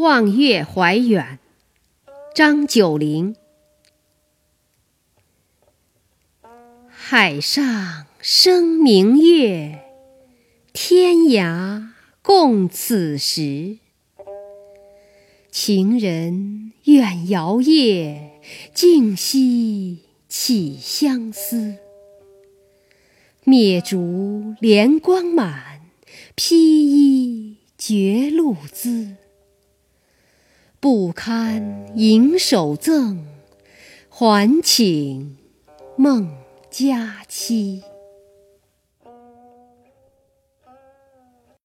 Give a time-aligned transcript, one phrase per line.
[0.00, 1.38] 望月怀远，
[2.34, 3.36] 张九龄。
[6.88, 9.84] 海上生明月，
[10.72, 11.88] 天涯
[12.22, 13.76] 共此时。
[15.50, 18.40] 情人怨遥夜，
[18.72, 21.76] 竟夕起相思。
[23.44, 25.82] 灭烛怜光满，
[26.34, 29.16] 披衣觉露滋。
[30.80, 33.22] 不堪盈手赠，
[34.08, 35.36] 还请
[35.94, 36.30] 梦
[36.70, 37.82] 佳期。